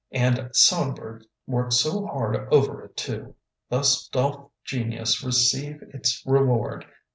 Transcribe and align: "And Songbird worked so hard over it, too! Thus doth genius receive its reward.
"And 0.13 0.49
Songbird 0.51 1.27
worked 1.45 1.73
so 1.73 2.07
hard 2.07 2.51
over 2.51 2.83
it, 2.85 2.97
too! 2.97 3.35
Thus 3.69 4.07
doth 4.07 4.49
genius 4.63 5.23
receive 5.23 5.83
its 5.93 6.25
reward. 6.25 6.87